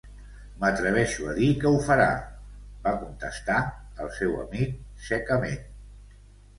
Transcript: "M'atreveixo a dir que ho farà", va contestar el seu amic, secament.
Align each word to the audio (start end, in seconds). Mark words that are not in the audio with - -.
"M'atreveixo 0.61 1.27
a 1.33 1.35
dir 1.41 1.49
que 1.65 1.73
ho 1.75 1.83
farà", 1.91 2.09
va 2.89 2.95
contestar 3.05 3.61
el 4.07 4.13
seu 4.19 4.37
amic, 4.43 4.77
secament. 5.15 5.67